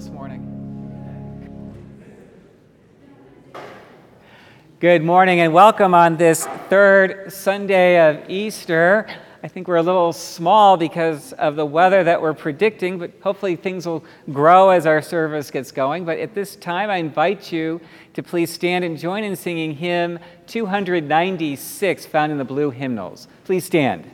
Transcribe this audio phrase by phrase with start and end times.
[0.00, 0.40] this morning.
[4.80, 9.06] Good morning and welcome on this third Sunday of Easter.
[9.42, 13.56] I think we're a little small because of the weather that we're predicting, but hopefully
[13.56, 16.06] things will grow as our service gets going.
[16.06, 17.78] But at this time, I invite you
[18.14, 23.28] to please stand and join in singing hymn 296 found in the blue hymnals.
[23.44, 24.10] Please stand.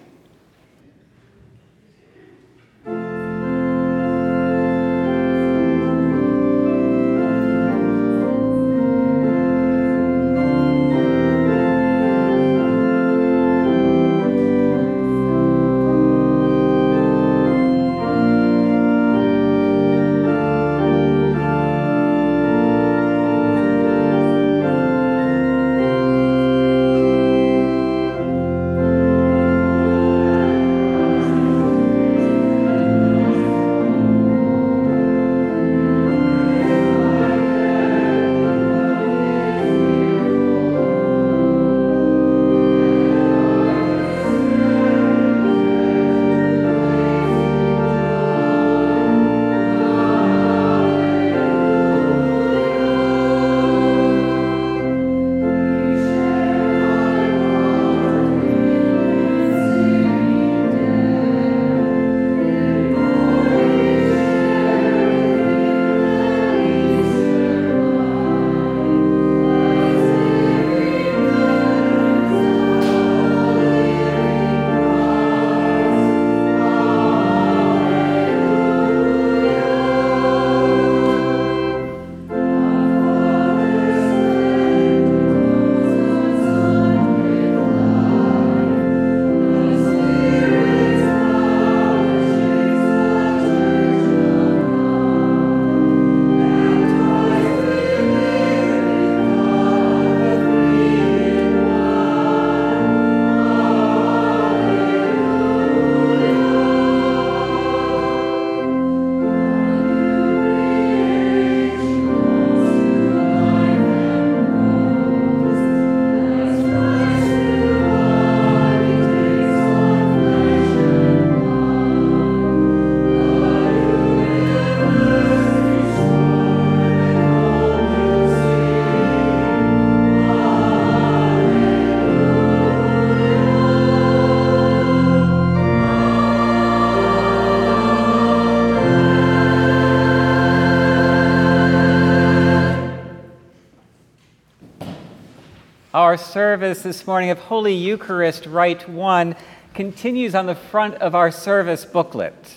[146.16, 149.36] Our service this morning of Holy Eucharist, Rite 1,
[149.74, 152.54] continues on the front of our service booklet.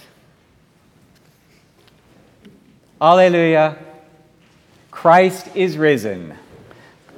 [3.01, 3.77] Alleluia.
[4.91, 6.35] Christ is risen.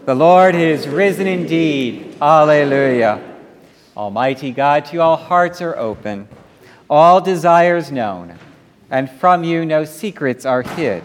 [0.06, 2.18] The Lord is risen indeed.
[2.20, 3.22] Alleluia.
[3.96, 6.28] Almighty God, to you all hearts are open,
[6.90, 8.40] all desires known,
[8.90, 11.04] and from you no secrets are hid.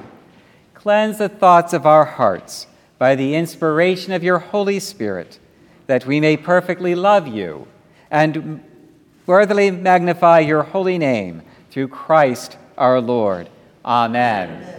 [0.73, 2.69] Cleanse the thoughts of our hearts
[2.99, 5.39] by the inspiration of your Holy Spirit,
[5.87, 7.67] that we may perfectly love you
[8.11, 8.63] and
[9.27, 13.49] worthily magnify your holy name through Christ our Lord.
[13.85, 14.51] Amen.
[14.51, 14.76] Amen.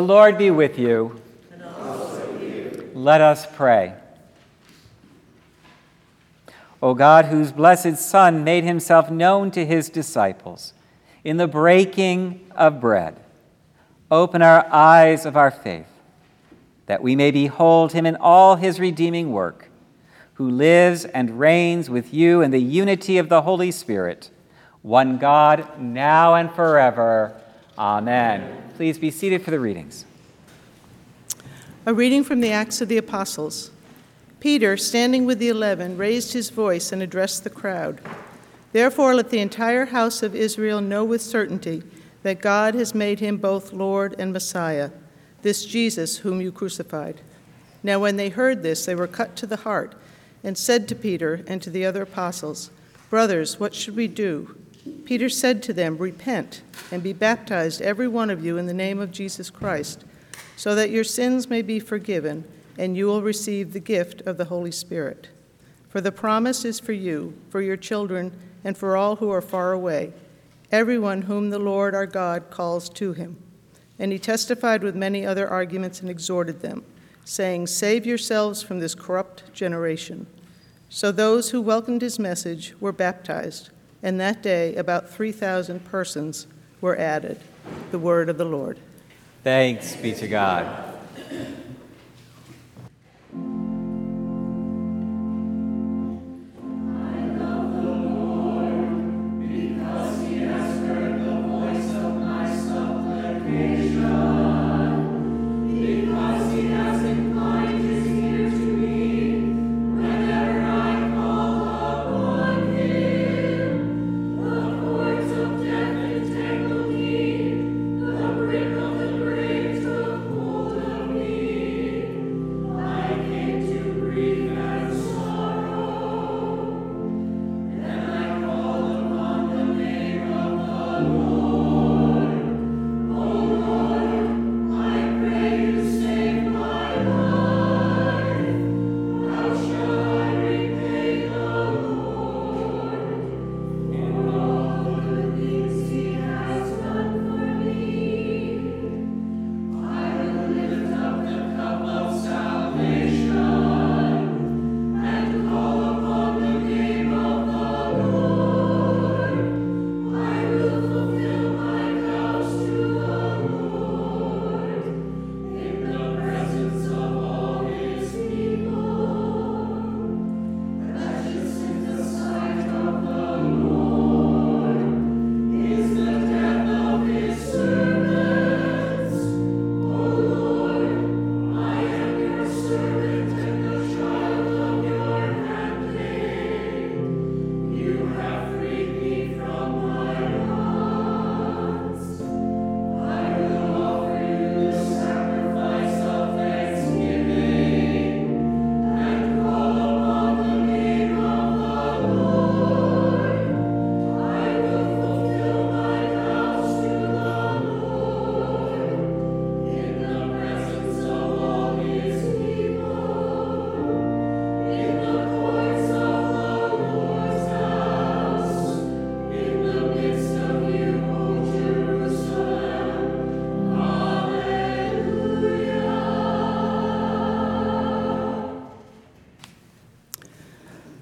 [0.00, 1.20] The Lord be with you.
[2.94, 3.92] Let us pray.
[6.82, 10.72] O God, whose blessed Son made himself known to his disciples
[11.22, 13.20] in the breaking of bread,
[14.10, 15.92] open our eyes of our faith,
[16.86, 19.68] that we may behold him in all his redeeming work,
[20.32, 24.30] who lives and reigns with you in the unity of the Holy Spirit,
[24.80, 27.38] one God, now and forever.
[27.76, 28.59] Amen.
[28.80, 30.06] Please be seated for the readings.
[31.84, 33.72] A reading from the Acts of the Apostles.
[34.40, 38.00] Peter, standing with the eleven, raised his voice and addressed the crowd.
[38.72, 41.82] Therefore, let the entire house of Israel know with certainty
[42.22, 44.92] that God has made him both Lord and Messiah,
[45.42, 47.20] this Jesus whom you crucified.
[47.82, 49.94] Now, when they heard this, they were cut to the heart
[50.42, 52.70] and said to Peter and to the other apostles,
[53.10, 54.56] Brothers, what should we do?
[55.10, 56.62] Peter said to them, Repent
[56.92, 60.04] and be baptized, every one of you, in the name of Jesus Christ,
[60.56, 62.44] so that your sins may be forgiven,
[62.78, 65.28] and you will receive the gift of the Holy Spirit.
[65.88, 68.30] For the promise is for you, for your children,
[68.62, 70.12] and for all who are far away,
[70.70, 73.36] everyone whom the Lord our God calls to him.
[73.98, 76.84] And he testified with many other arguments and exhorted them,
[77.24, 80.28] saying, Save yourselves from this corrupt generation.
[80.88, 83.70] So those who welcomed his message were baptized
[84.02, 86.46] and that day about 3,000 persons
[86.80, 87.40] were added.
[87.90, 88.78] The word of the Lord.
[89.44, 90.98] Thanks be to God.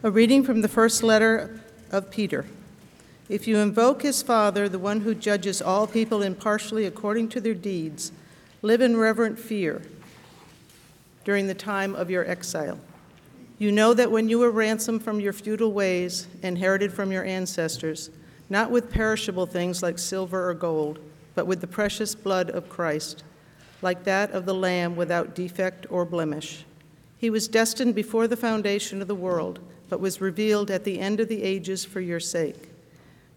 [0.09, 1.61] A reading from the first letter
[1.91, 2.47] of Peter.
[3.29, 7.53] If you invoke his Father, the one who judges all people impartially according to their
[7.53, 8.11] deeds,
[8.62, 9.83] live in reverent fear
[11.27, 12.81] during the time of your exile.
[13.59, 18.09] You know that when you were ransomed from your futile ways, inherited from your ancestors,
[18.49, 21.00] not with perishable things like silver or gold,
[21.35, 23.25] but with the precious blood of Christ,
[23.83, 26.65] like that of the Lamb without defect or blemish.
[27.19, 31.21] He was destined before the foundation of the world but was revealed at the end
[31.21, 32.71] of the ages for your sake.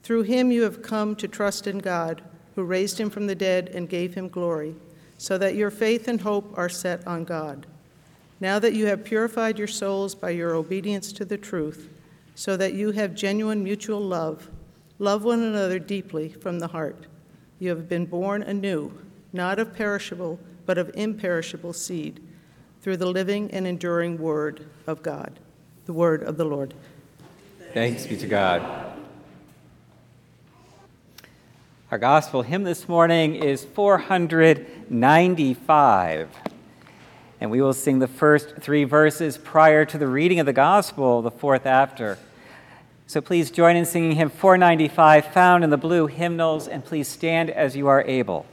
[0.03, 2.22] Through him you have come to trust in God,
[2.55, 4.75] who raised him from the dead and gave him glory,
[5.17, 7.65] so that your faith and hope are set on God.
[8.39, 11.89] Now that you have purified your souls by your obedience to the truth,
[12.34, 14.50] so that you have genuine mutual love,
[14.98, 17.05] love one another deeply from the heart.
[17.60, 18.91] You have been born anew,
[19.31, 22.20] not of perishable, but of imperishable seed,
[22.81, 25.39] through the living and enduring Word of God.
[25.88, 26.76] The word of the Lord.
[27.74, 28.62] Thanks be to God.
[31.90, 36.30] Our gospel hymn this morning is 495.
[37.42, 41.24] And we will sing the first three verses prior to the reading of the gospel,
[41.24, 42.20] the fourth after.
[43.08, 47.50] So please join in singing hymn 495, found in the blue hymnals, and please stand
[47.50, 48.46] as you are able.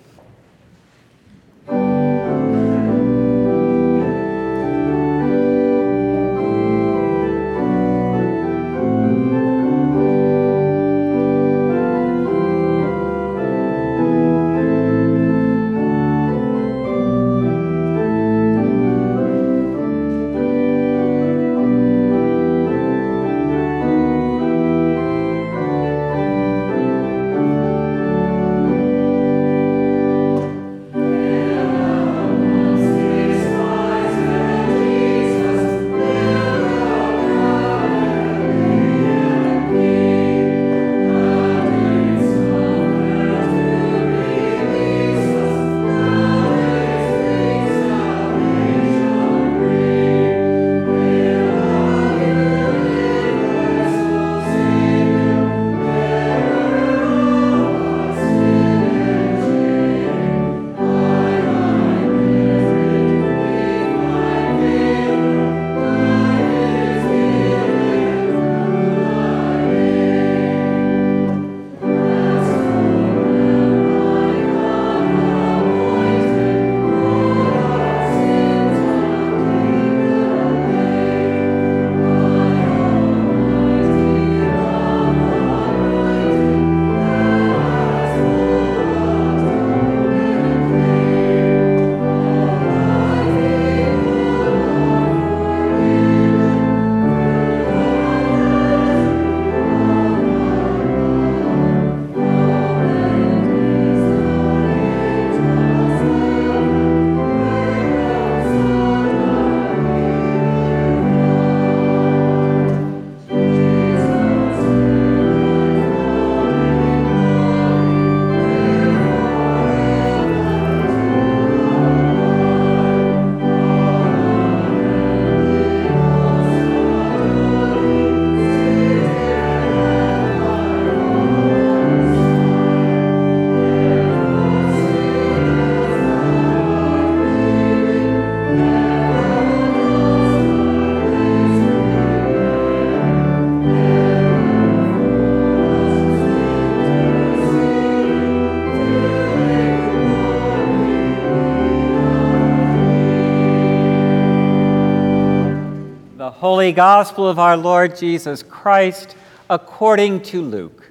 [156.50, 159.14] Holy Gospel of our Lord Jesus Christ
[159.50, 160.90] according to Luke.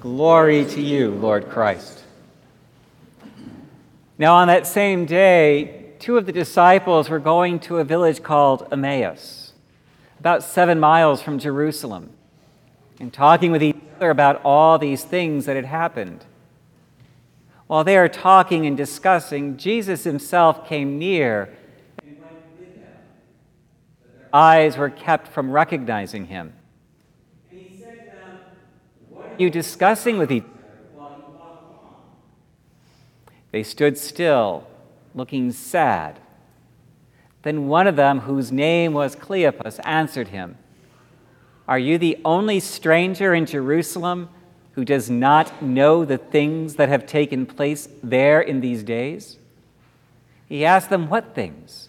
[0.00, 2.02] Glory to you, Lord Christ.
[4.18, 8.66] Now, on that same day, two of the disciples were going to a village called
[8.72, 9.52] Emmaus,
[10.18, 12.10] about seven miles from Jerusalem,
[12.98, 16.24] and talking with each other about all these things that had happened.
[17.68, 21.55] While they are talking and discussing, Jesus himself came near
[24.36, 26.52] eyes were kept from recognizing him.
[27.50, 28.38] And he said to them,
[29.08, 30.52] What are you discussing with each other
[33.50, 34.66] They stood still,
[35.14, 36.20] looking sad.
[37.42, 40.58] Then one of them, whose name was Cleopas, answered him,
[41.66, 44.28] Are you the only stranger in Jerusalem
[44.72, 49.38] who does not know the things that have taken place there in these days?
[50.46, 51.88] He asked them, What things?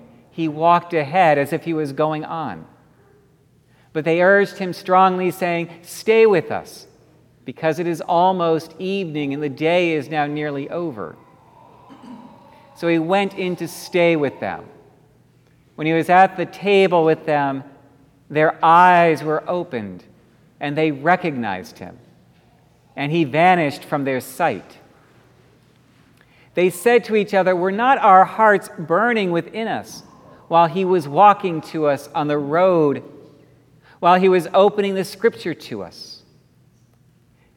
[0.31, 2.65] he walked ahead as if he was going on.
[3.93, 6.87] But they urged him strongly, saying, Stay with us
[7.43, 11.17] because it is almost evening and the day is now nearly over.
[12.75, 14.65] So he went in to stay with them.
[15.75, 17.63] When he was at the table with them,
[18.29, 20.05] their eyes were opened
[20.59, 21.97] and they recognized him,
[22.95, 24.77] and he vanished from their sight.
[26.53, 30.03] They said to each other, Were not our hearts burning within us
[30.51, 33.01] while he was walking to us on the road,
[34.01, 36.23] while he was opening the scripture to us?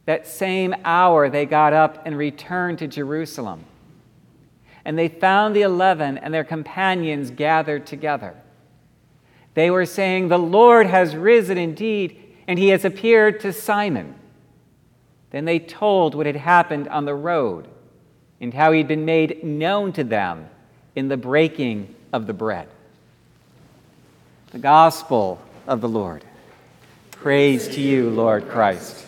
[0.05, 3.65] That same hour, they got up and returned to Jerusalem.
[4.85, 8.33] And they found the eleven and their companions gathered together.
[9.55, 14.15] They were saying, The Lord has risen indeed, and he has appeared to Simon.
[15.31, 17.67] Then they told what had happened on the road
[18.39, 20.49] and how he'd been made known to them
[20.95, 22.69] in the breaking of the bread.
[24.55, 26.23] The Gospel of the Lord.
[27.11, 29.05] Praise to you, Lord Christ.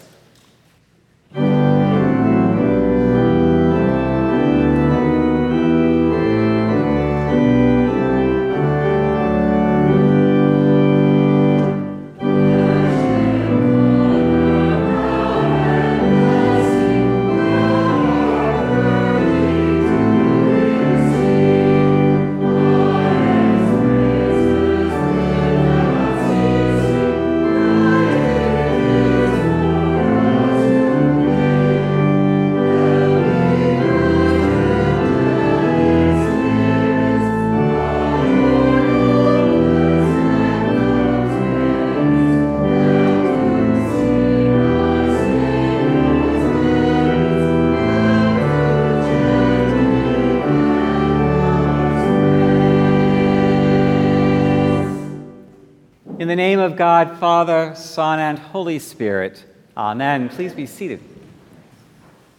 [57.77, 59.45] Son, and Holy Spirit.
[59.75, 60.29] Amen.
[60.29, 60.99] Please be seated.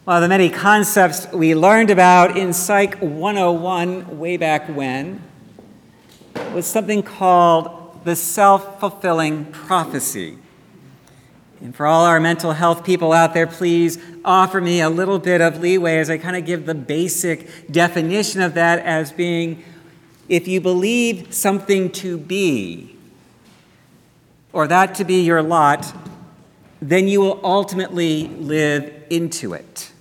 [0.05, 5.23] One of the many concepts we learned about in Psych 101 way back when
[6.55, 10.39] was something called the self fulfilling prophecy.
[11.61, 15.41] And for all our mental health people out there, please offer me a little bit
[15.41, 19.63] of leeway as I kind of give the basic definition of that as being
[20.29, 22.98] if you believe something to be,
[24.53, 25.93] or that to be your lot,
[26.81, 29.93] then you will ultimately live into it.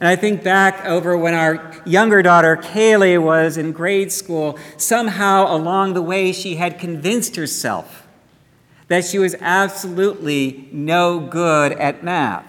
[0.00, 5.54] And I think back over when our younger daughter, Kaylee, was in grade school, somehow
[5.54, 8.06] along the way she had convinced herself
[8.88, 12.46] that she was absolutely no good at math.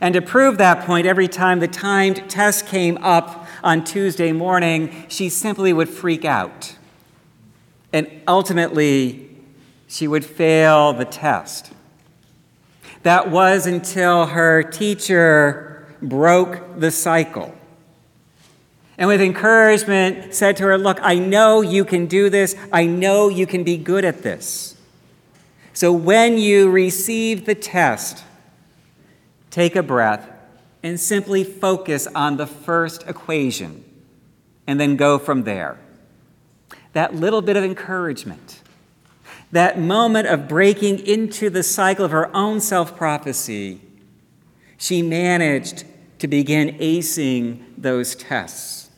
[0.00, 5.04] And to prove that point, every time the timed test came up on Tuesday morning,
[5.08, 6.76] she simply would freak out.
[7.92, 9.31] And ultimately,
[9.92, 11.70] she would fail the test.
[13.02, 17.54] That was until her teacher broke the cycle.
[18.96, 22.56] And with encouragement, said to her, Look, I know you can do this.
[22.72, 24.76] I know you can be good at this.
[25.74, 28.24] So when you receive the test,
[29.50, 30.26] take a breath
[30.82, 33.84] and simply focus on the first equation
[34.66, 35.78] and then go from there.
[36.94, 38.61] That little bit of encouragement
[39.52, 43.80] that moment of breaking into the cycle of her own self prophecy,
[44.76, 45.84] she managed
[46.18, 48.90] to begin acing those tests.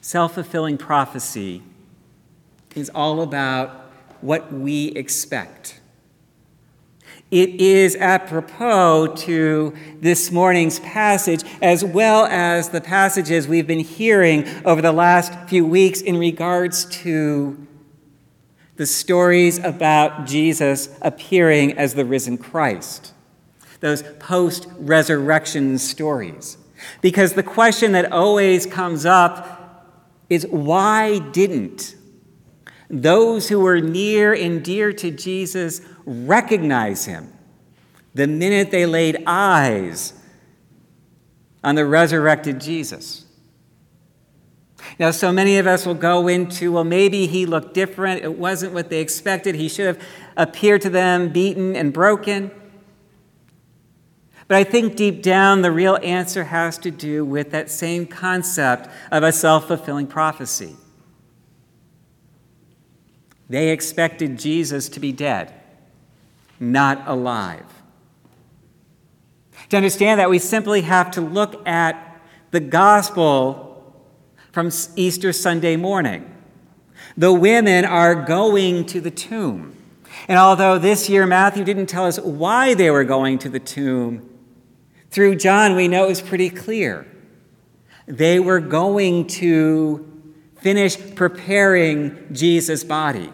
[0.00, 1.62] Self fulfilling prophecy
[2.74, 5.80] is all about what we expect.
[7.32, 14.46] It is apropos to this morning's passage, as well as the passages we've been hearing
[14.66, 17.66] over the last few weeks in regards to
[18.76, 23.14] the stories about Jesus appearing as the risen Christ,
[23.80, 26.58] those post resurrection stories.
[27.00, 29.88] Because the question that always comes up
[30.28, 31.94] is why didn't
[32.92, 37.32] those who were near and dear to Jesus recognize him
[38.14, 40.12] the minute they laid eyes
[41.64, 43.24] on the resurrected Jesus.
[44.98, 48.22] Now, so many of us will go into, well, maybe he looked different.
[48.22, 49.54] It wasn't what they expected.
[49.54, 50.02] He should have
[50.36, 52.50] appeared to them beaten and broken.
[54.48, 58.90] But I think deep down, the real answer has to do with that same concept
[59.10, 60.76] of a self fulfilling prophecy.
[63.52, 65.52] They expected Jesus to be dead,
[66.58, 67.66] not alive.
[69.68, 72.18] To understand that, we simply have to look at
[72.50, 73.94] the gospel
[74.52, 76.34] from Easter Sunday morning.
[77.18, 79.76] The women are going to the tomb.
[80.28, 84.30] And although this year Matthew didn't tell us why they were going to the tomb,
[85.10, 87.06] through John we know it was pretty clear.
[88.06, 90.10] They were going to
[90.56, 93.30] finish preparing Jesus' body.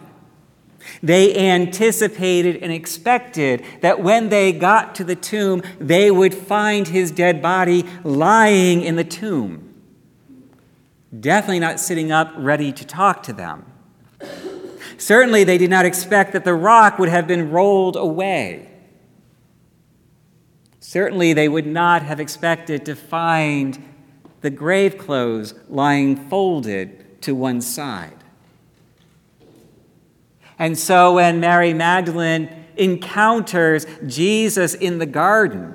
[1.01, 7.11] They anticipated and expected that when they got to the tomb, they would find his
[7.11, 9.73] dead body lying in the tomb.
[11.17, 13.65] Definitely not sitting up ready to talk to them.
[14.97, 18.69] Certainly, they did not expect that the rock would have been rolled away.
[20.79, 23.81] Certainly, they would not have expected to find
[24.41, 28.18] the grave clothes lying folded to one side.
[30.59, 35.73] And so, when Mary Magdalene encounters Jesus in the garden,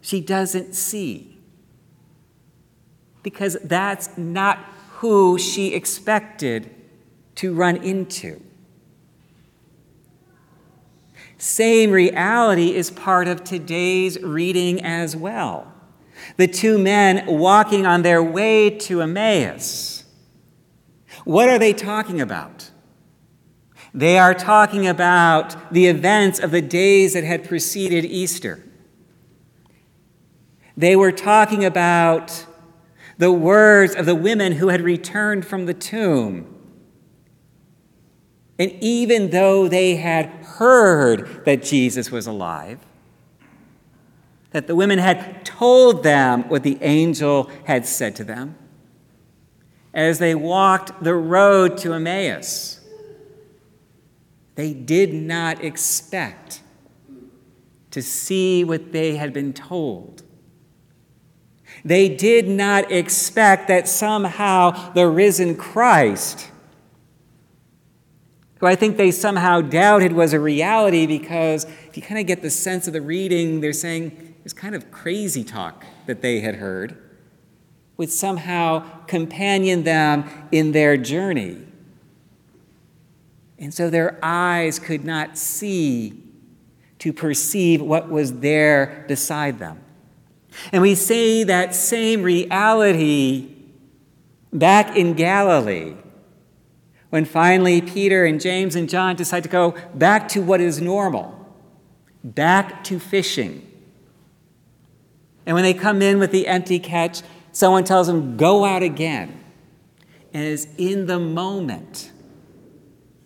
[0.00, 1.38] she doesn't see.
[3.22, 4.58] Because that's not
[4.94, 6.72] who she expected
[7.36, 8.40] to run into.
[11.38, 15.72] Same reality is part of today's reading as well.
[16.36, 19.91] The two men walking on their way to Emmaus.
[21.24, 22.70] What are they talking about?
[23.94, 28.62] They are talking about the events of the days that had preceded Easter.
[30.76, 32.46] They were talking about
[33.18, 36.52] the words of the women who had returned from the tomb
[38.62, 42.78] and even though they had heard that Jesus was alive,
[44.52, 48.56] that the women had told them what the angel had said to them,
[49.94, 52.80] as they walked the road to Emmaus,
[54.54, 56.62] they did not expect
[57.90, 60.22] to see what they had been told.
[61.84, 66.50] They did not expect that somehow the risen Christ
[68.62, 72.42] who I think they somehow doubted was a reality because if you kind of get
[72.42, 76.54] the sense of the reading, they're saying it kind of crazy talk that they had
[76.54, 76.96] heard,
[78.02, 81.56] would somehow companion them in their journey.
[83.60, 86.20] And so their eyes could not see
[86.98, 89.80] to perceive what was there beside them.
[90.72, 93.54] And we see that same reality
[94.52, 95.94] back in Galilee
[97.10, 101.54] when finally Peter and James and John decide to go back to what is normal,
[102.24, 103.64] back to fishing.
[105.46, 109.38] And when they come in with the empty catch, someone tells them, Go out again.
[110.34, 112.10] And is in the moment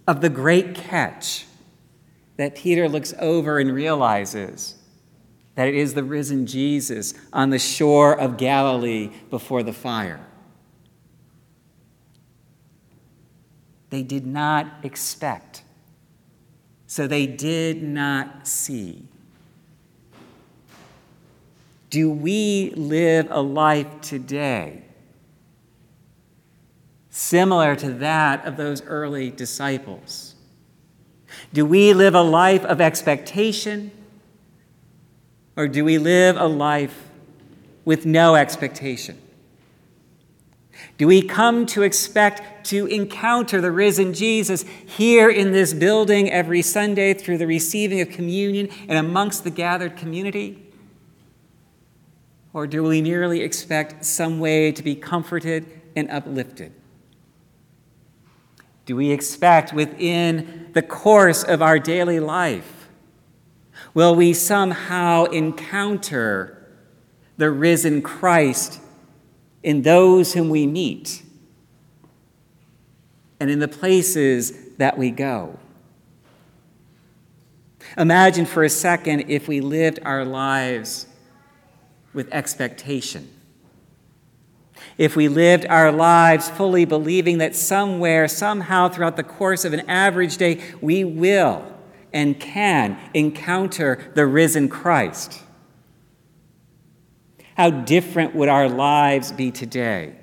[0.08, 1.46] of the great catch
[2.36, 4.74] that Peter looks over and realizes
[5.54, 10.26] that it is the risen Jesus on the shore of Galilee before the fire.
[13.90, 15.62] they did not expect.
[16.86, 19.08] So they did not see.
[21.90, 24.82] Do we live a life today
[27.10, 30.34] similar to that of those early disciples?
[31.52, 33.90] Do we live a life of expectation?
[35.56, 37.08] Or do we live a life
[37.84, 39.18] with no expectation?
[40.98, 46.62] Do we come to expect to encounter the risen Jesus here in this building every
[46.62, 50.65] Sunday through the receiving of communion and amongst the gathered community?
[52.56, 56.72] Or do we merely expect some way to be comforted and uplifted?
[58.86, 62.88] Do we expect within the course of our daily life,
[63.92, 66.66] will we somehow encounter
[67.36, 68.80] the risen Christ
[69.62, 71.24] in those whom we meet
[73.38, 75.58] and in the places that we go.
[77.98, 81.05] Imagine for a second if we lived our lives
[82.16, 83.30] with expectation.
[84.98, 89.88] If we lived our lives fully believing that somewhere, somehow, throughout the course of an
[89.88, 91.64] average day, we will
[92.12, 95.42] and can encounter the risen Christ.
[97.56, 100.16] How different would our lives be today?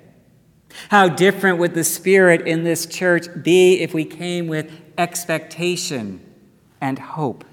[0.88, 6.20] How different would the Spirit in this church be if we came with expectation
[6.80, 7.44] and hope?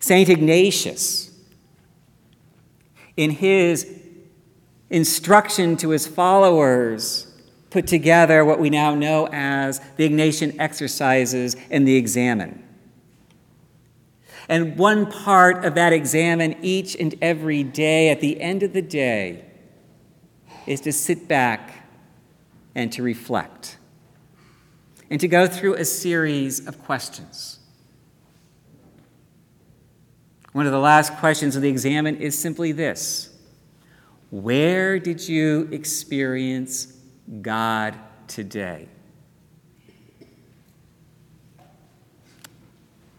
[0.00, 0.28] St.
[0.28, 1.25] Ignatius,
[3.16, 3.90] in his
[4.90, 7.26] instruction to his followers,
[7.70, 12.62] put together what we now know as the Ignatian exercises and the examen.
[14.48, 18.82] And one part of that examen each and every day, at the end of the
[18.82, 19.44] day,
[20.66, 21.88] is to sit back
[22.74, 23.78] and to reflect
[25.10, 27.58] and to go through a series of questions.
[30.56, 33.28] One of the last questions of the examen is simply this
[34.30, 36.94] Where did you experience
[37.42, 37.94] God
[38.26, 38.88] today?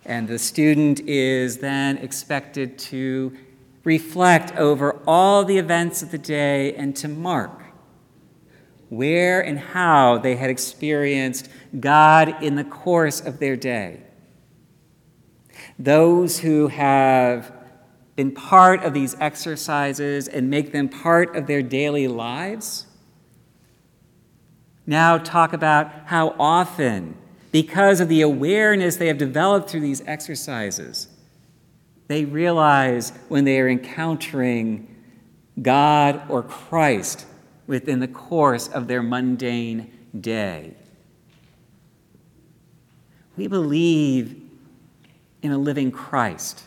[0.03, 3.37] And the student is then expected to
[3.83, 7.61] reflect over all the events of the day and to mark
[8.89, 14.06] where and how they had experienced God in the course of their day.
[15.79, 17.51] Those who have
[18.15, 22.87] been part of these exercises and make them part of their daily lives
[24.87, 27.15] now talk about how often,
[27.51, 31.09] because of the awareness they have developed through these exercises,
[32.07, 34.95] they realize when they are encountering
[35.61, 37.25] God or Christ
[37.67, 40.73] within the course of their mundane day.
[43.35, 44.41] We believe
[45.41, 46.63] in a living Christ.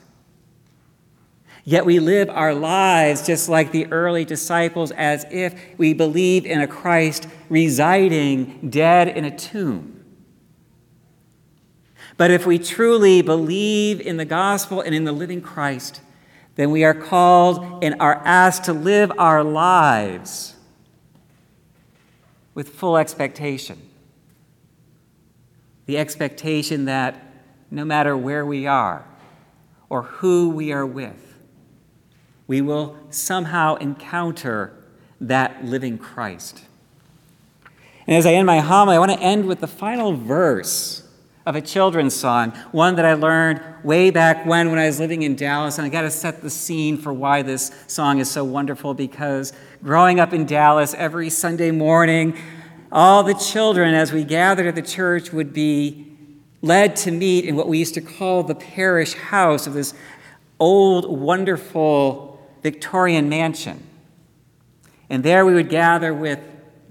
[1.64, 6.61] Yet we live our lives just like the early disciples, as if we believe in
[6.61, 10.04] a Christ residing dead in a tomb.
[12.16, 16.00] But if we truly believe in the gospel and in the living Christ,
[16.56, 20.56] then we are called and are asked to live our lives
[22.54, 23.80] with full expectation.
[25.87, 27.30] The expectation that
[27.70, 29.04] no matter where we are
[29.88, 31.37] or who we are with,
[32.46, 34.72] we will somehow encounter
[35.20, 36.64] that living Christ.
[38.06, 41.06] And as I end my homily, I want to end with the final verse
[41.46, 45.22] of a children's song, one that I learned way back when when I was living
[45.22, 45.78] in Dallas.
[45.78, 49.52] And I got to set the scene for why this song is so wonderful because
[49.83, 52.37] growing up in Dallas every Sunday morning,
[52.92, 56.10] all the children, as we gathered at the church, would be
[56.62, 59.94] led to meet in what we used to call the parish house of this
[60.59, 63.87] old, wonderful Victorian mansion.
[65.09, 66.38] And there we would gather with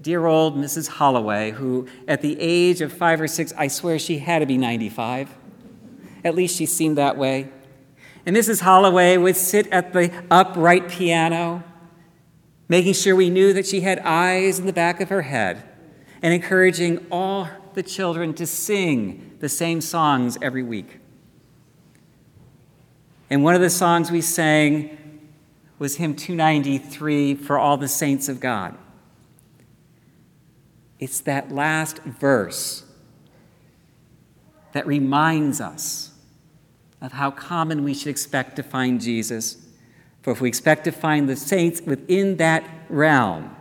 [0.02, 0.88] dear old Mrs.
[0.88, 4.58] Holloway, who at the age of five or six, I swear she had to be
[4.58, 5.34] 95.
[6.24, 7.48] At least she seemed that way.
[8.26, 8.60] And Mrs.
[8.60, 11.62] Holloway would sit at the upright piano,
[12.68, 15.62] making sure we knew that she had eyes in the back of her head,
[16.22, 17.48] and encouraging all
[17.80, 21.00] the children to sing the same songs every week.
[23.30, 25.30] And one of the songs we sang
[25.78, 28.76] was hymn 293 for all the saints of God.
[30.98, 32.84] It's that last verse
[34.72, 36.12] that reminds us
[37.00, 39.56] of how common we should expect to find Jesus.
[40.20, 43.56] For if we expect to find the saints within that realm,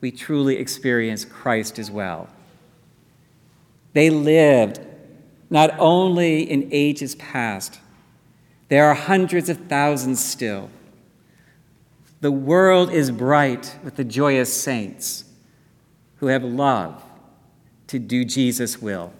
[0.00, 2.28] we truly experience Christ as well.
[3.92, 4.80] They lived
[5.50, 7.80] not only in ages past,
[8.68, 10.70] there are hundreds of thousands still.
[12.20, 15.24] The world is bright with the joyous saints
[16.16, 17.02] who have love
[17.86, 19.12] to do Jesus' will.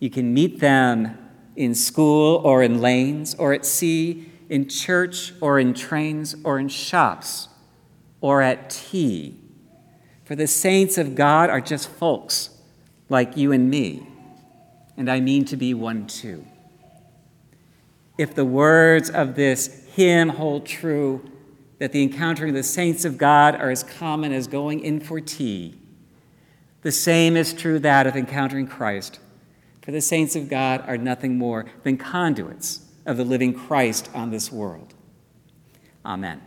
[0.00, 1.16] You can meet them
[1.54, 6.68] in school or in lanes or at sea, in church or in trains or in
[6.68, 7.48] shops
[8.20, 9.36] or at tea.
[10.24, 12.50] For the saints of God are just folks
[13.08, 14.06] like you and me,
[14.96, 16.44] and I mean to be one too.
[18.18, 21.30] If the words of this hymn hold true,
[21.78, 25.78] that the encountering the saints of God are as common as going in for tea,
[26.82, 29.18] the same is true that of encountering Christ.
[29.82, 34.30] For the saints of God are nothing more than conduits of the living Christ on
[34.30, 34.94] this world.
[36.04, 36.45] Amen.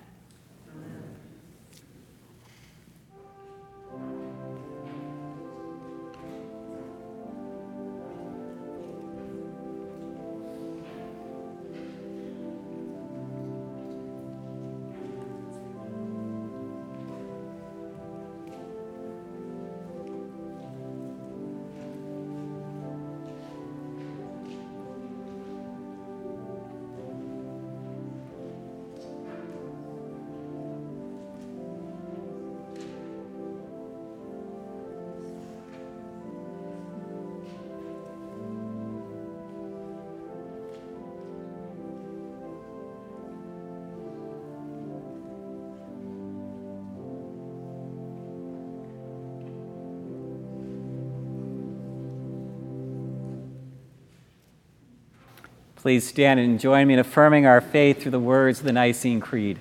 [55.82, 59.22] Please stand and join me in affirming our faith through the words of the Nicene
[59.22, 59.58] Creed.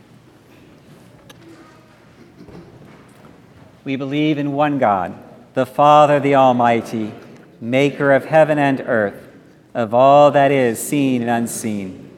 [3.84, 5.14] We believe in one God,
[5.54, 7.12] the Father, the Almighty,
[7.60, 9.28] maker of heaven and earth,
[9.74, 12.10] of all that is seen and unseen.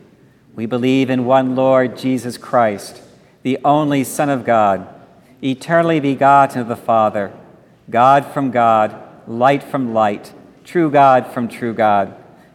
[0.55, 3.03] We believe in one Lord Jesus Christ,
[3.43, 4.89] the only Son of God,
[5.45, 7.35] eternally begotten of the Father,
[7.91, 8.97] God from God,
[9.29, 10.33] light from light,
[10.65, 12.17] true God from true God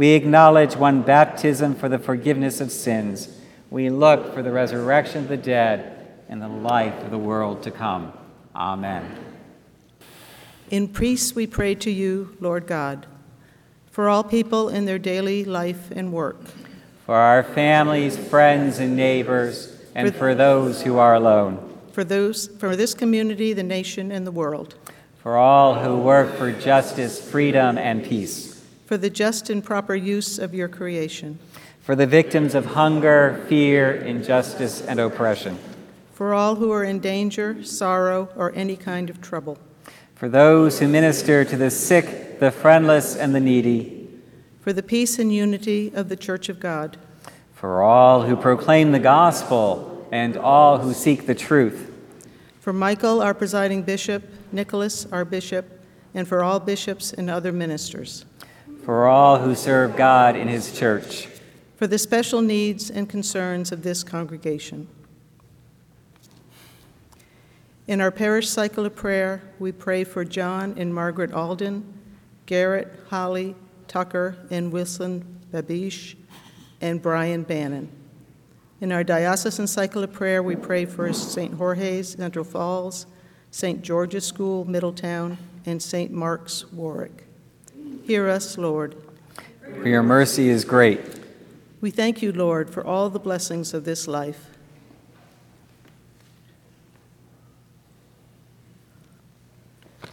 [0.00, 3.36] We acknowledge one baptism for the forgiveness of sins.
[3.68, 7.70] We look for the resurrection of the dead and the life of the world to
[7.70, 8.14] come.
[8.56, 9.04] Amen.
[10.70, 13.08] In peace we pray to you, Lord God,
[13.90, 16.44] for all people in their daily life and work,
[17.04, 22.46] for our families, friends, and neighbors, and for, for those who are alone, for those
[22.46, 24.76] for this community, the nation, and the world,
[25.22, 28.49] for all who work for justice, freedom, and peace
[28.90, 31.38] for the just and proper use of your creation,
[31.80, 35.56] for the victims of hunger, fear, injustice, and oppression,
[36.12, 39.56] for all who are in danger, sorrow, or any kind of trouble,
[40.16, 44.08] for those who minister to the sick, the friendless, and the needy,
[44.60, 46.96] for the peace and unity of the Church of God,
[47.54, 51.92] for all who proclaim the gospel and all who seek the truth,
[52.58, 55.80] for Michael, our presiding bishop, Nicholas, our bishop,
[56.12, 58.24] and for all bishops and other ministers
[58.90, 61.28] for all who serve God in His church,
[61.76, 64.88] for the special needs and concerns of this congregation.
[67.86, 71.84] In our parish cycle of prayer, we pray for John and Margaret Alden,
[72.46, 73.54] Garrett, Holly,
[73.86, 76.16] Tucker, and Wilson Babish,
[76.80, 77.88] and Brian Bannon.
[78.80, 81.54] In our diocesan cycle of prayer, we pray for St.
[81.54, 83.06] Jorge's, Central Falls,
[83.52, 83.82] St.
[83.82, 86.10] George's School, Middletown, and St.
[86.10, 87.29] Mark's, Warwick.
[88.10, 88.96] Hear us, Lord.
[89.80, 90.98] For your mercy is great.
[91.80, 94.46] We thank you, Lord, for all the blessings of this life.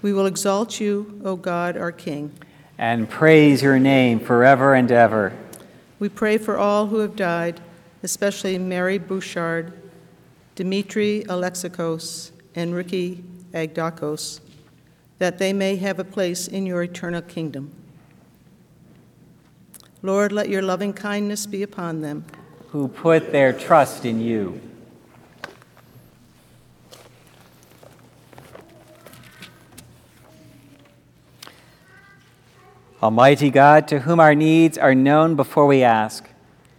[0.03, 2.31] We will exalt you, O God, our King.
[2.77, 5.35] And praise your name forever and ever.
[5.97, 7.61] We pray for all who have died,
[8.03, 9.73] especially Mary Bouchard,
[10.53, 14.39] Dimitri Alexikos, and Ricky Agdakos,
[15.17, 17.71] that they may have a place in your eternal kingdom.
[20.03, 22.25] Lord, let your loving kindness be upon them.
[22.69, 24.61] Who put their trust in you.
[33.01, 36.27] Almighty God, to whom our needs are known before we ask,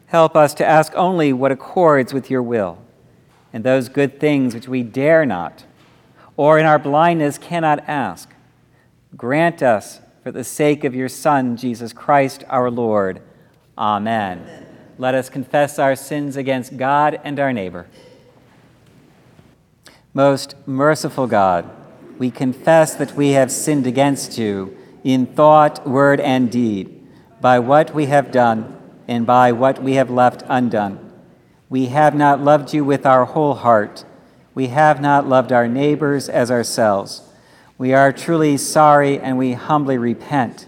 [0.07, 2.79] help us to ask only what accords with your will,
[3.53, 5.65] and those good things which we dare not,
[6.37, 8.31] or in our blindness cannot ask.
[9.17, 13.23] Grant us for the sake of your Son, Jesus Christ our Lord.
[13.79, 14.41] Amen.
[14.41, 14.67] Amen.
[14.99, 17.87] Let us confess our sins against God and our neighbor.
[20.13, 21.65] Most merciful God,
[22.19, 27.09] we confess that we have sinned against you in thought, word, and deed,
[27.41, 31.11] by what we have done and by what we have left undone.
[31.71, 34.05] We have not loved you with our whole heart.
[34.55, 37.23] We have not loved our neighbors as ourselves.
[37.79, 40.67] We are truly sorry and we humbly repent.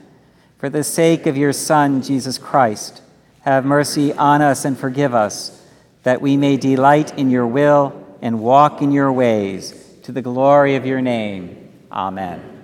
[0.59, 3.03] For the sake of your Son, Jesus Christ,
[3.41, 5.61] have mercy on us and forgive us,
[6.05, 10.77] that we may delight in your will and walk in your ways, to the glory
[10.77, 11.71] of your name.
[11.91, 12.59] Amen.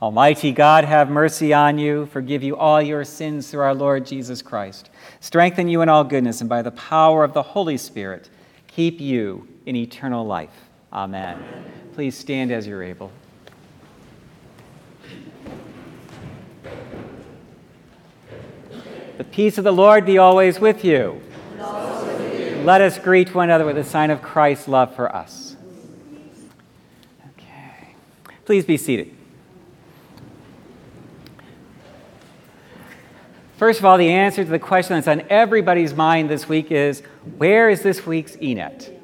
[0.00, 4.42] Almighty God, have mercy on you, forgive you all your sins through our Lord Jesus
[4.42, 8.28] Christ, strengthen you in all goodness, and by the power of the Holy Spirit,
[8.68, 10.65] keep you in eternal life.
[10.96, 11.38] Amen.
[11.92, 13.12] Please stand as you're able.
[19.18, 21.20] The peace of the Lord be always with you.
[21.58, 25.56] Let us greet one another with a sign of Christ's love for us.
[27.34, 27.88] Okay.
[28.46, 29.14] Please be seated.
[33.58, 37.02] First of all, the answer to the question that's on everybody's mind this week is
[37.36, 38.95] where is this week's ENET?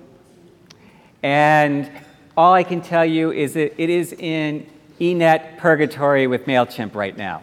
[1.23, 1.91] And
[2.37, 4.67] all I can tell you is that it is in
[5.01, 7.43] ENET purgatory with MailChimp right now.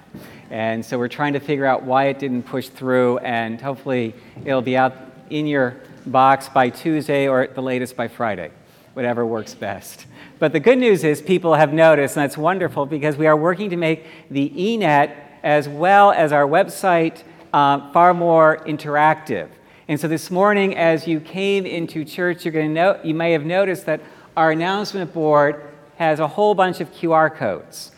[0.50, 4.62] And so we're trying to figure out why it didn't push through, and hopefully it'll
[4.62, 4.96] be out
[5.30, 5.76] in your
[6.06, 8.52] box by Tuesday or at the latest by Friday,
[8.94, 10.08] whatever works best.
[10.40, 13.70] But the good news is people have noticed, and that's wonderful because we are working
[13.70, 17.24] to make the ENET as well as our website
[17.54, 19.50] uh, far more interactive.
[19.90, 23.32] And so this morning, as you came into church, you're going to know, you may
[23.32, 24.02] have noticed that
[24.38, 25.64] our announcement board
[25.98, 27.92] has a whole bunch of QR codes.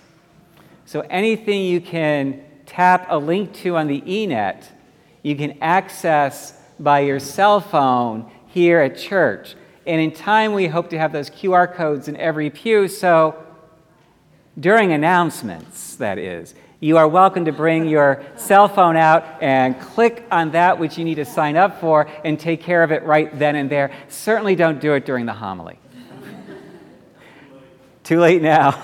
[0.86, 4.68] So anything you can tap a link to on the eNet,
[5.22, 9.56] you can access by your cell phone here at church.
[9.86, 12.88] And in time, we hope to have those QR codes in every pew.
[12.88, 13.36] So
[14.58, 20.26] during announcements, that is, you are welcome to bring your cell phone out and click
[20.32, 23.38] on that which you need to sign up for and take care of it right
[23.38, 23.92] then and there.
[24.10, 25.78] Certainly don't do it during the homily.
[28.04, 28.72] Too late now.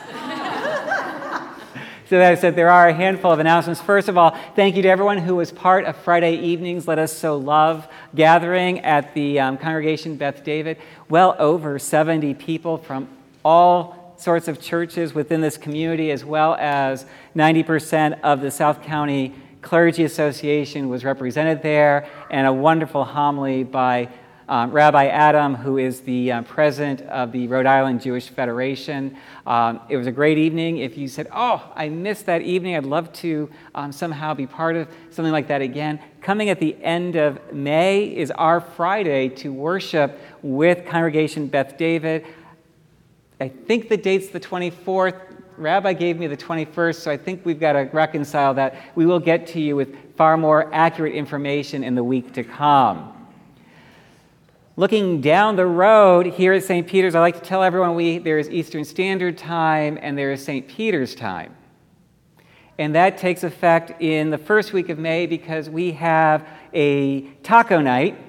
[2.07, 3.81] so that I said, there are a handful of announcements.
[3.81, 6.87] First of all, thank you to everyone who was part of Friday evenings.
[6.87, 10.77] Let us so love gathering at the um, congregation Beth David.
[11.09, 13.09] Well over 70 people from
[13.43, 17.05] all sorts of churches within this community, as well as
[17.35, 24.09] 90% of the South County Clergy Association was represented there, and a wonderful homily by
[24.49, 29.17] um, Rabbi Adam, who is the uh, president of the Rhode Island Jewish Federation.
[29.45, 30.77] Um, it was a great evening.
[30.77, 34.77] If you said, Oh, I missed that evening, I'd love to um, somehow be part
[34.77, 35.99] of something like that again.
[36.21, 42.25] Coming at the end of May is our Friday to worship with Congregation Beth David.
[43.39, 45.19] I think the date's the 24th.
[45.57, 48.75] Rabbi gave me the 21st, so I think we've got to reconcile that.
[48.95, 53.13] We will get to you with far more accurate information in the week to come.
[54.75, 56.87] Looking down the road here at St.
[56.87, 60.43] Peter's, I like to tell everyone we, there is Eastern Standard Time and there is
[60.43, 60.67] St.
[60.67, 61.55] Peter's Time.
[62.77, 67.81] And that takes effect in the first week of May because we have a taco
[67.81, 68.19] night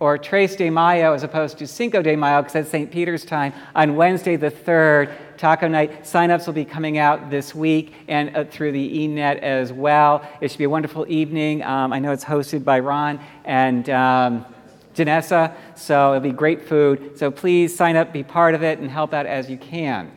[0.00, 2.90] or Tres de Mayo as opposed to Cinco de Mayo because that's St.
[2.90, 5.12] Peter's time on Wednesday the 3rd.
[5.36, 9.72] Taco night signups will be coming out this week and uh, through the eNet as
[9.72, 10.26] well.
[10.40, 11.62] It should be a wonderful evening.
[11.62, 14.46] Um, I know it's hosted by Ron and um,
[14.94, 17.16] Janessa, so it'll be great food.
[17.18, 20.12] So please sign up, be part of it, and help out as you can.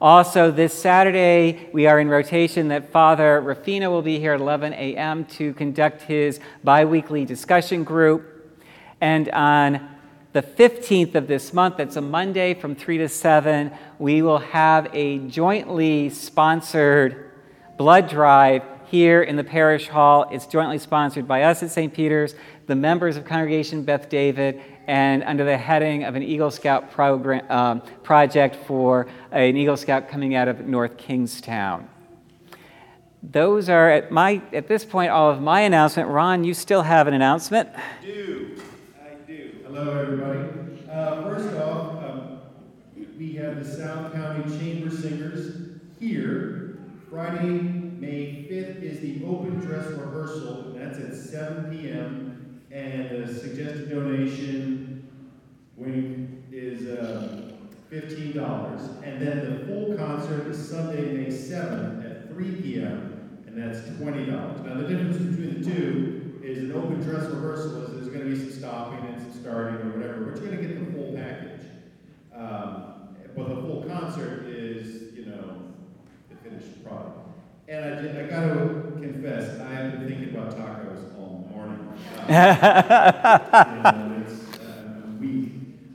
[0.00, 4.72] Also, this Saturday, we are in rotation that Father Rafina will be here at 11
[4.72, 5.24] a.m.
[5.26, 8.31] to conduct his bi weekly discussion group.
[9.02, 9.88] And on
[10.32, 14.88] the 15th of this month, that's a Monday from 3 to 7, we will have
[14.92, 17.32] a jointly sponsored
[17.76, 20.26] blood drive here in the parish hall.
[20.30, 21.92] It's jointly sponsored by us at St.
[21.92, 22.36] Peter's,
[22.68, 27.44] the members of Congregation Beth David, and under the heading of an Eagle Scout program,
[27.50, 31.88] um, project for an Eagle Scout coming out of North Kingstown.
[33.20, 36.08] Those are at my at this point all of my announcement.
[36.08, 37.68] Ron, you still have an announcement.
[37.74, 38.62] I do.
[39.74, 40.84] Hello, everybody.
[40.90, 42.40] Uh, first off, um,
[43.16, 46.76] we have the South County Chamber Singers here.
[47.08, 50.74] Friday, May 5th is the open dress rehearsal.
[50.76, 52.60] That's at 7 p.m.
[52.70, 55.08] And the suggested donation
[55.78, 57.52] wing is uh,
[57.90, 59.02] $15.
[59.04, 63.38] And then the full concert is Sunday, May 7th at 3 p.m.
[63.46, 64.66] And that's $20.
[64.66, 68.30] Now, the difference between the two is an open dress rehearsal is there's going to
[68.30, 71.12] be some stopping and some starting or whatever, but you're going to get the full
[71.14, 71.60] package.
[72.34, 75.62] Um, but the full concert is, you know,
[76.28, 77.18] the finished product.
[77.68, 81.78] And I, I got to confess, I have been thinking about tacos all morning.
[82.28, 85.52] Know, it's uh, weak.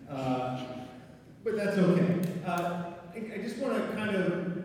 [0.09, 0.59] Uh,
[1.43, 2.19] but that's okay.
[2.45, 2.83] Uh,
[3.13, 4.63] I, I just want to kind of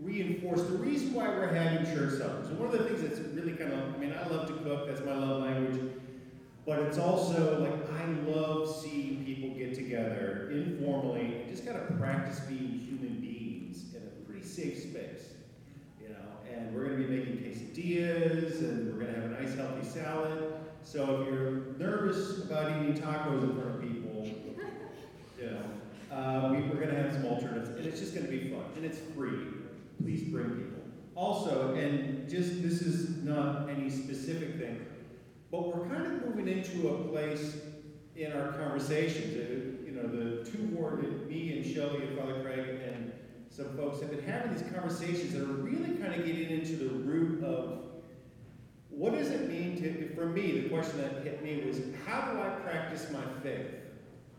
[0.00, 2.48] reinforce the reason why we're having church suppers.
[2.48, 4.86] And one of the things that's really kind of, I mean, I love to cook,
[4.88, 5.80] that's my love language,
[6.66, 11.98] but it's also like I love seeing people get together informally and just kind of
[11.98, 15.34] practice being human beings in a pretty safe space.
[16.00, 19.42] You know, and we're going to be making quesadillas and we're going to have a
[19.42, 20.54] nice healthy salad.
[20.82, 24.24] So if you're nervous about eating tacos in front of people,
[25.40, 28.30] you know, uh, we, are going to have some alternatives, and it's just going to
[28.30, 29.64] be fun, and it's free
[30.02, 30.82] please bring people.
[31.14, 34.84] also, and just this is not any specific thing,
[35.50, 37.56] but we're kind of moving into a place
[38.16, 39.34] in our conversations.
[39.34, 43.03] Uh, you know, the two ward, me and Shelly and Father Craig and
[43.54, 46.88] some folks have been having these conversations that are really kind of getting into the
[46.88, 47.84] root of
[48.90, 52.40] what does it mean to, for me, the question that hit me was, how do
[52.40, 53.70] I practice my faith?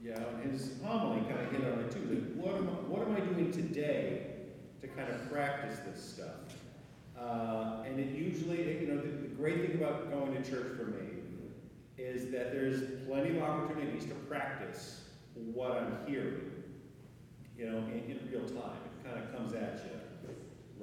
[0.04, 2.02] Yeah, and his homily kind of hit on it too.
[2.10, 4.32] Like, what am I, what am I doing today
[4.82, 6.58] to kind of practice this stuff?
[7.18, 10.88] Uh, and it usually, you know, the, the great thing about going to church for
[10.88, 11.22] me
[11.98, 15.04] is that there's plenty of opportunities to practice
[15.54, 16.52] what I'm hearing,
[17.58, 18.78] you know, in, in real time.
[19.16, 20.36] Kind of comes at you,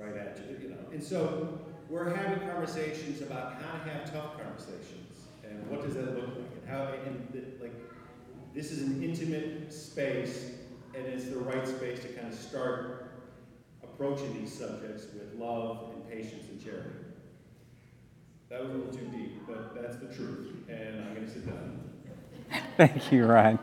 [0.03, 0.81] right at you, you know.
[0.91, 1.59] And so
[1.91, 6.51] we're having conversations about how to have tough conversations and what does that look like
[6.63, 7.75] and how, and the, like,
[8.55, 10.53] this is an intimate space
[10.95, 13.13] and it's the right space to kind of start
[13.83, 16.89] approaching these subjects with love and patience and charity.
[18.49, 21.47] That was a little too deep, but that's the truth, and I'm going to sit
[21.47, 21.81] down.
[22.79, 23.59] Thank you, Ron.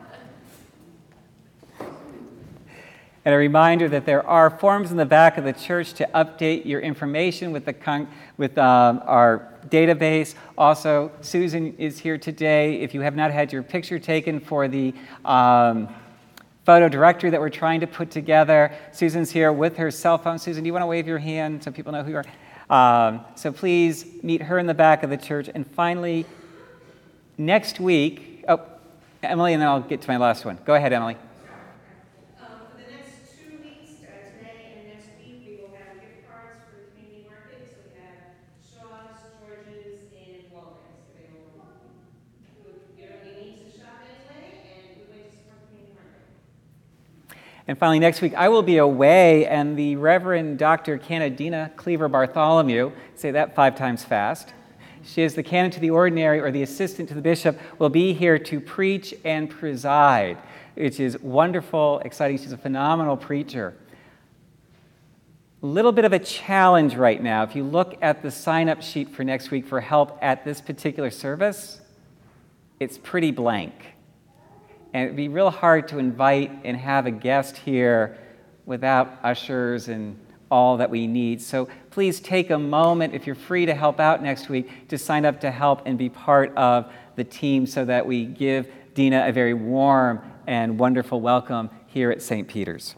[3.30, 6.66] And a reminder that there are forms in the back of the church to update
[6.66, 8.08] your information with, the con-
[8.38, 10.34] with um, our database.
[10.58, 12.82] Also, Susan is here today.
[12.82, 15.90] If you have not had your picture taken for the um,
[16.66, 20.40] photo directory that we're trying to put together, Susan's here with her cell phone.
[20.40, 22.24] Susan, do you want to wave your hand so people know who you
[22.68, 23.06] are?
[23.08, 25.52] Um, so please meet her in the back of the church.
[25.54, 26.26] And finally,
[27.38, 28.60] next week, oh,
[29.22, 30.58] Emily, and then I'll get to my last one.
[30.66, 31.16] Go ahead, Emily.
[47.70, 50.98] And finally, next week, I will be away, and the Reverend Dr.
[50.98, 54.56] Canon Dina Cleaver Bartholomew, say that five times fast,
[55.04, 58.12] she is the canon to the ordinary or the assistant to the bishop, will be
[58.12, 60.40] here to preach and preside,
[60.74, 62.40] which is wonderful, exciting.
[62.40, 63.76] She's a phenomenal preacher.
[65.62, 67.44] A little bit of a challenge right now.
[67.44, 70.60] If you look at the sign up sheet for next week for help at this
[70.60, 71.82] particular service,
[72.80, 73.89] it's pretty blank.
[74.94, 78.18] And it'd be real hard to invite and have a guest here
[78.66, 80.20] without ushers and
[80.52, 81.42] all that we need.
[81.42, 85.26] So please take a moment, if you're free to help out next week, to sign
[85.26, 89.32] up to help and be part of the team so that we give Dina a
[89.32, 92.48] very warm and wonderful welcome here at St.
[92.48, 92.96] Peter's.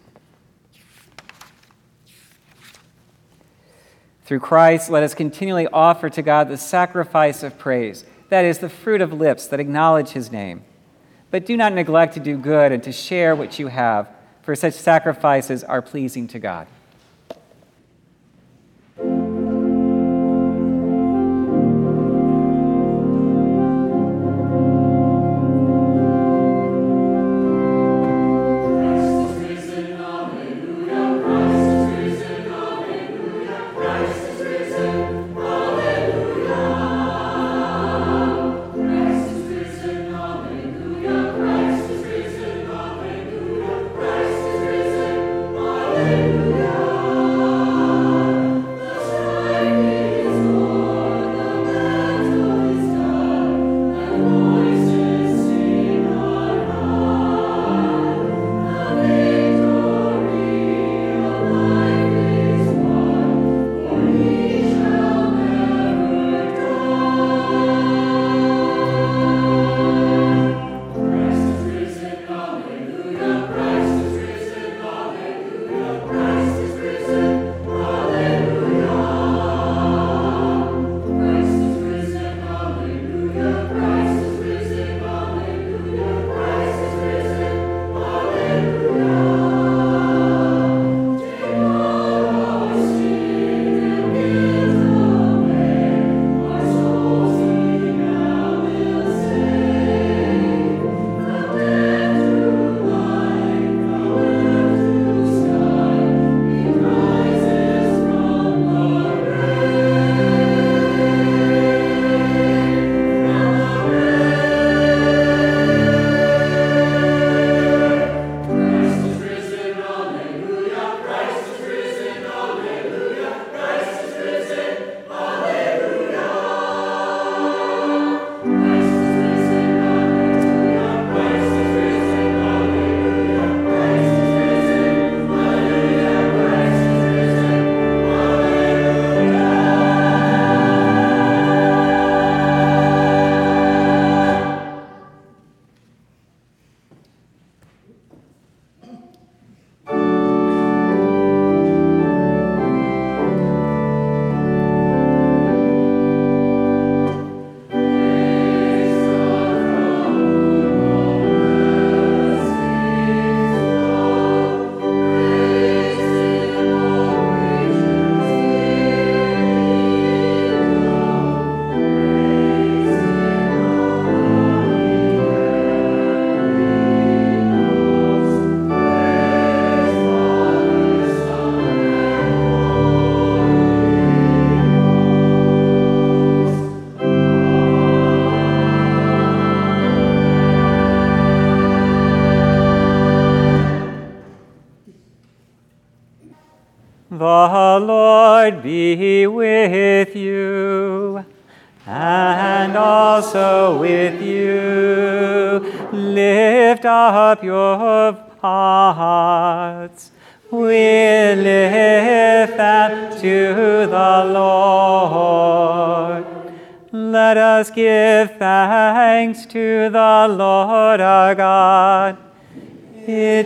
[4.23, 8.69] Through Christ, let us continually offer to God the sacrifice of praise, that is, the
[8.69, 10.63] fruit of lips that acknowledge his name.
[11.31, 14.09] But do not neglect to do good and to share what you have,
[14.41, 16.67] for such sacrifices are pleasing to God.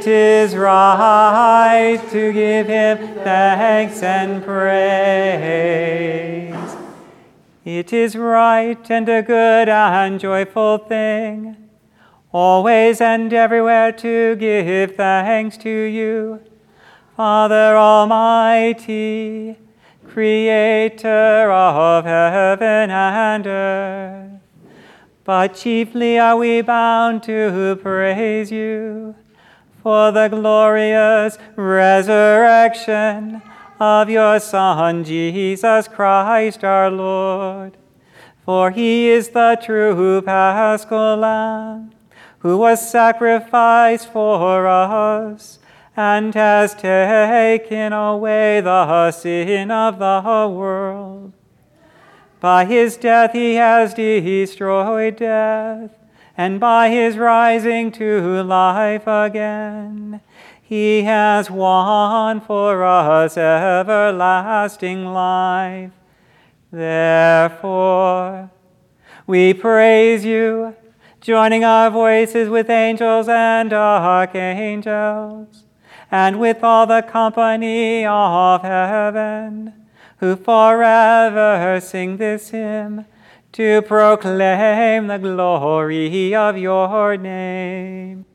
[0.06, 4.76] It is right to give him thanks and praise.
[7.66, 11.58] It is right and a good and joyful thing,
[12.32, 16.40] always and everywhere to give thanks to you,
[17.18, 19.58] Father Almighty,
[20.08, 24.40] Creator of heaven and earth.
[25.24, 29.16] But chiefly are we bound to praise you
[29.86, 33.40] for the glorious resurrection
[33.80, 37.78] of your Son, Jesus Christ our Lord.
[38.44, 41.92] For he is the true paschal lamb
[42.40, 45.60] who was sacrificed for us
[45.96, 51.32] and has taken away the sin of the world.
[52.40, 55.92] By his death he has destroyed death,
[56.38, 60.20] and by his rising to life again,
[60.62, 65.92] he has won for us everlasting life.
[66.72, 68.50] Therefore,
[69.28, 70.76] we praise you,
[71.22, 75.64] joining our voices with angels and archangels,
[76.12, 79.74] and with all the company of heaven,
[80.18, 83.06] who forever sing this hymn
[83.56, 88.26] to proclaim the glory of your name.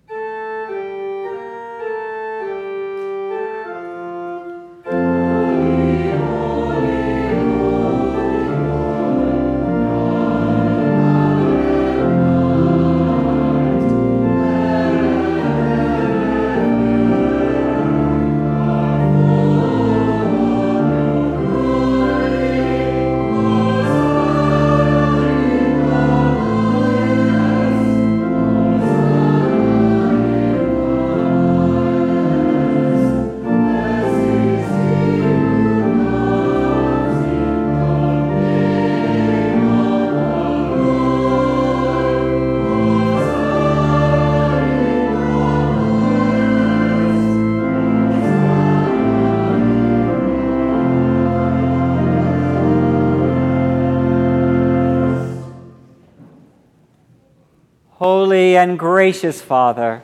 [59.00, 60.02] Gracious Father,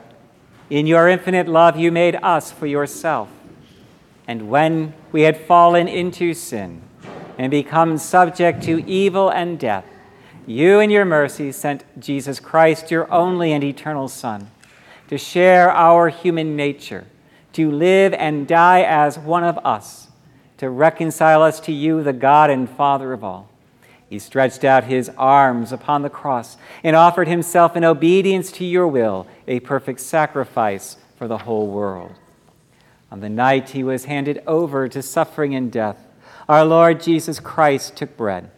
[0.71, 3.29] in your infinite love you made us for yourself.
[4.27, 6.81] And when we had fallen into sin
[7.37, 9.85] and become subject to evil and death,
[10.47, 14.49] you in your mercy sent Jesus Christ, your only and eternal Son,
[15.09, 17.05] to share our human nature,
[17.53, 20.07] to live and die as one of us,
[20.57, 23.47] to reconcile us to you, the God and Father of all.
[24.09, 28.87] He stretched out his arms upon the cross and offered himself in obedience to your
[28.87, 32.13] will, a perfect sacrifice for the whole world.
[33.11, 36.05] On the night he was handed over to suffering and death,
[36.47, 38.49] our Lord Jesus Christ took bread,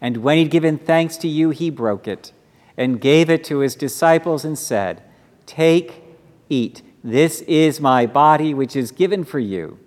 [0.00, 2.32] and when he'd given thanks to you, he broke it
[2.76, 5.02] and gave it to his disciples and said,
[5.46, 6.02] Take,
[6.48, 6.82] eat.
[7.02, 9.78] This is my body, which is given for you.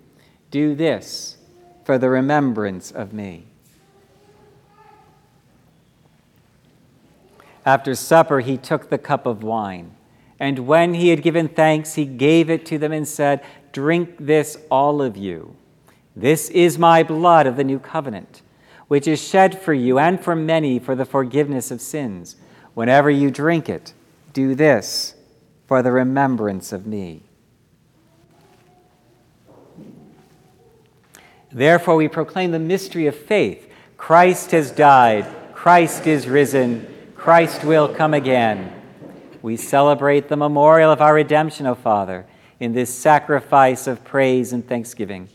[0.50, 1.36] Do this
[1.84, 3.49] for the remembrance of me.
[7.64, 9.94] After supper, he took the cup of wine.
[10.38, 14.56] And when he had given thanks, he gave it to them and said, Drink this,
[14.70, 15.56] all of you.
[16.16, 18.42] This is my blood of the new covenant,
[18.88, 22.36] which is shed for you and for many for the forgiveness of sins.
[22.74, 23.92] Whenever you drink it,
[24.32, 25.14] do this
[25.66, 27.22] for the remembrance of me.
[31.52, 36.86] Therefore, we proclaim the mystery of faith Christ has died, Christ is risen.
[37.20, 38.72] Christ will come again.
[39.42, 42.24] We celebrate the memorial of our redemption, O Father,
[42.58, 45.28] in this sacrifice of praise and thanksgiving.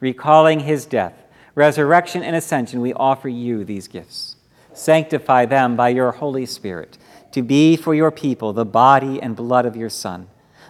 [0.00, 1.12] Recalling his death,
[1.54, 4.36] resurrection, and ascension, we offer you these gifts.
[4.72, 6.96] Sanctify them by your Holy Spirit
[7.32, 10.28] to be for your people the body and blood of your Son,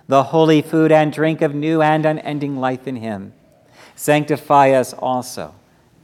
[0.09, 3.33] the holy food and drink of new and unending life in him.
[3.95, 5.55] Sanctify us also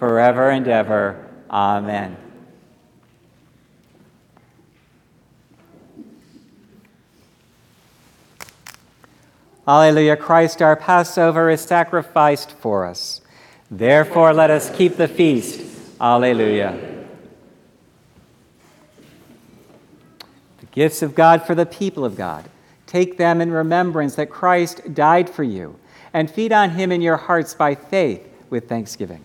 [0.00, 1.28] forever and ever.
[1.50, 2.16] Amen.
[9.68, 13.20] Alleluia, Christ our Passover is sacrificed for us.
[13.70, 15.60] Therefore, let us keep the feast.
[16.00, 17.06] Alleluia.
[20.60, 22.48] The gifts of God for the people of God.
[22.86, 25.78] Take them in remembrance that Christ died for you
[26.14, 29.24] and feed on him in your hearts by faith with thanksgiving.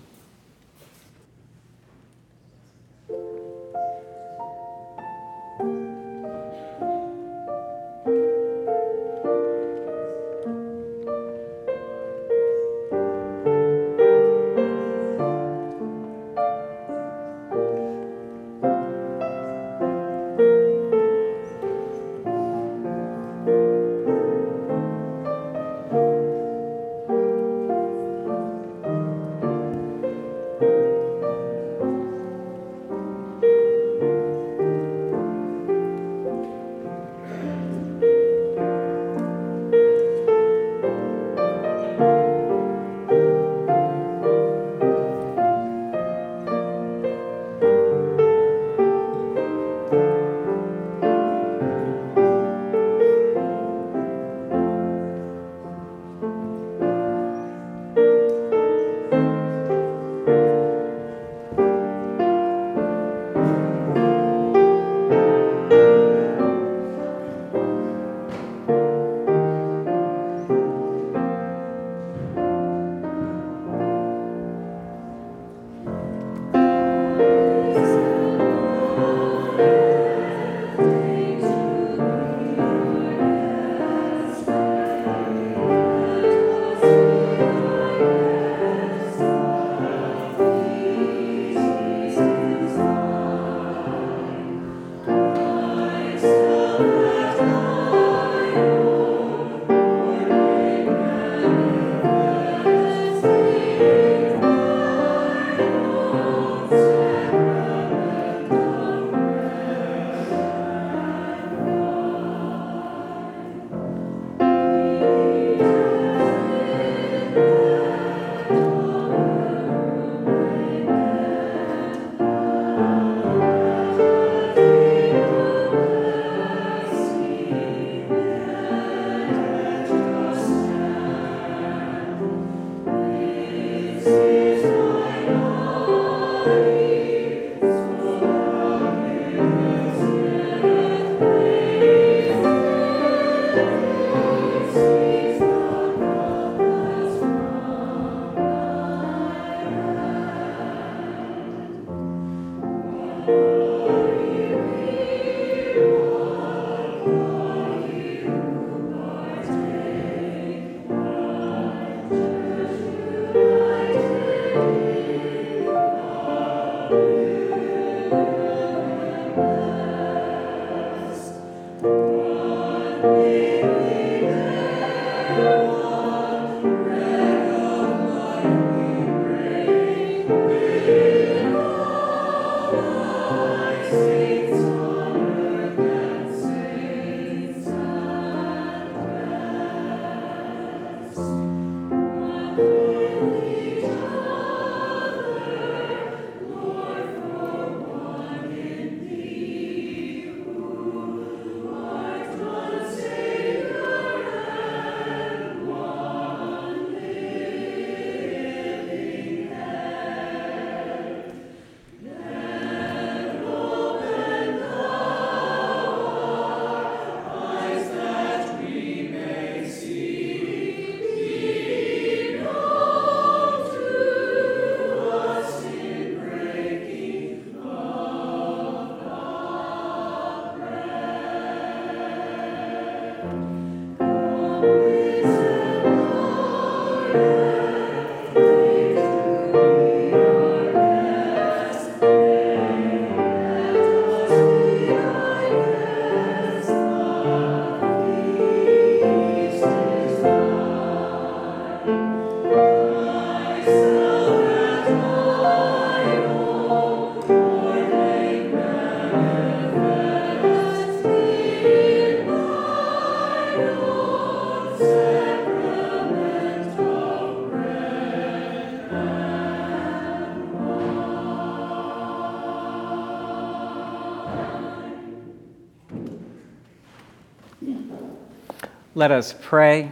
[278.98, 279.92] Let us pray.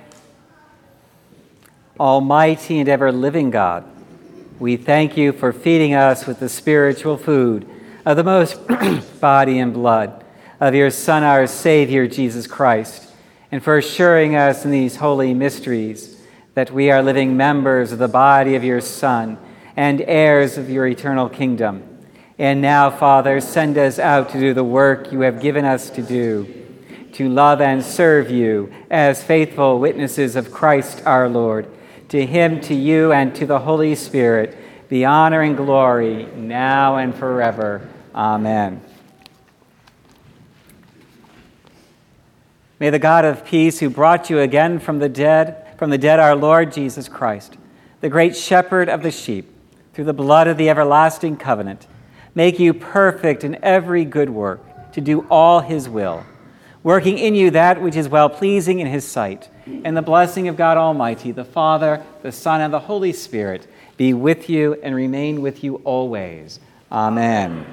[2.00, 3.84] Almighty and ever living God,
[4.60, 7.70] we thank you for feeding us with the spiritual food
[8.06, 8.62] of the most
[9.20, 10.24] body and blood
[10.62, 13.12] of your Son, our Savior, Jesus Christ,
[13.52, 16.22] and for assuring us in these holy mysteries
[16.54, 19.38] that we are living members of the body of your Son
[19.76, 21.84] and heirs of your eternal kingdom.
[22.40, 26.02] And now, Father, send us out to do the work you have given us to
[26.02, 26.63] do
[27.14, 31.68] to love and serve you as faithful witnesses of Christ our Lord.
[32.10, 34.58] To him, to you, and to the Holy Spirit
[34.90, 37.88] be honor and glory now and forever.
[38.14, 38.82] Amen.
[42.80, 46.20] May the God of peace, who brought you again from the dead, from the dead,
[46.20, 47.58] our Lord Jesus Christ,
[48.02, 49.50] the great shepherd of the sheep,
[49.94, 51.88] through the blood of the everlasting covenant,
[52.34, 56.26] make you perfect in every good work to do all his will
[56.84, 59.50] working in you that which is well pleasing in his sight.
[59.66, 63.68] And the blessing of God Almighty, the Father, the Son, and the Holy Spirit
[63.98, 66.60] be with you and remain with you always.
[66.92, 67.66] Amen.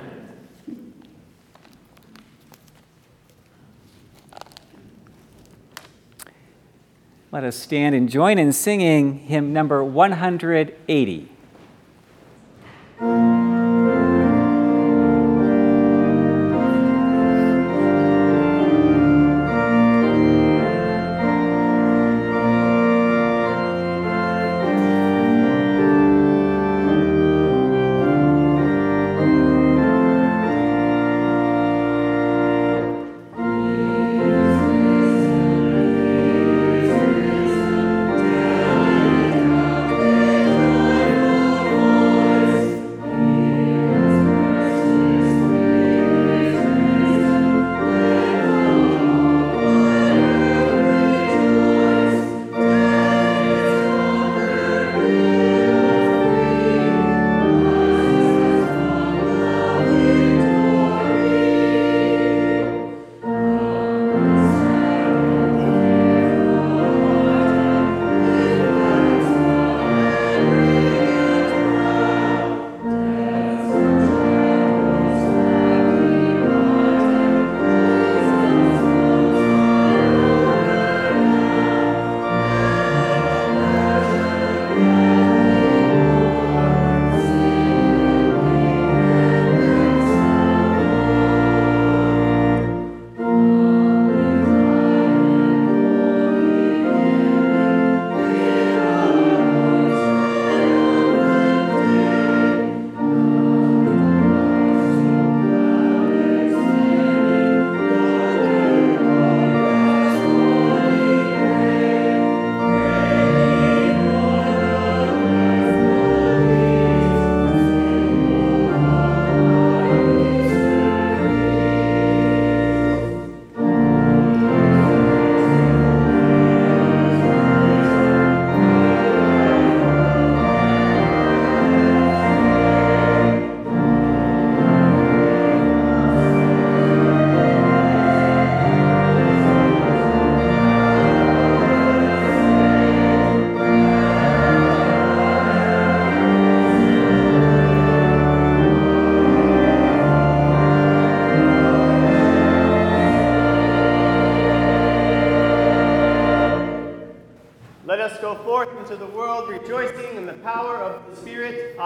[7.33, 11.29] Let us stand and join in singing hymn number 180.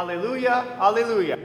[0.05, 0.76] Hallelujah.
[0.76, 1.38] Hallelujah.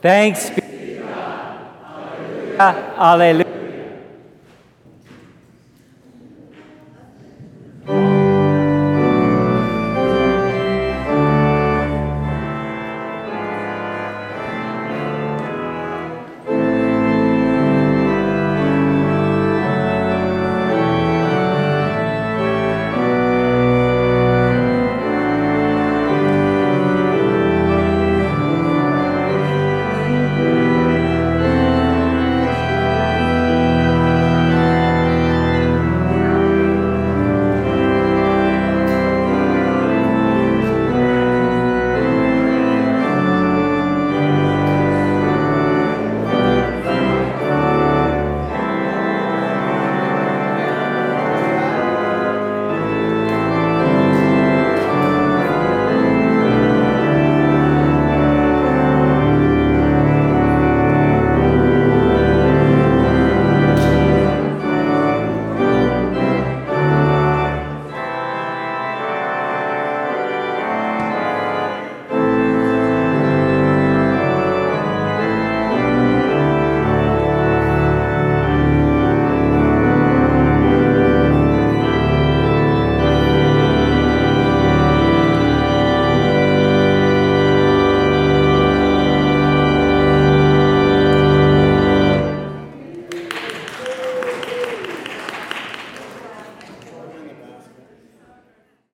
[0.00, 1.58] Thanks be to God.
[1.82, 2.94] Hallelujah.
[2.94, 3.45] Hallelujah.